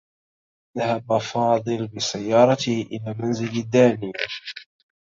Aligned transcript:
ذهب 0.77 1.17
فاضل 1.17 1.87
بسيارته 1.87 2.87
إلى 2.91 3.13
منزل 3.19 3.69
دانية. 3.69 4.11